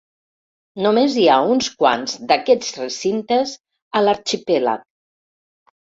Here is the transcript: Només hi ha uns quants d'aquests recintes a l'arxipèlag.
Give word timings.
Només 0.85 1.17
hi 1.23 1.25
ha 1.33 1.35
uns 1.57 1.69
quants 1.83 2.17
d'aquests 2.33 2.73
recintes 2.81 3.57
a 4.01 4.05
l'arxipèlag. 4.09 4.93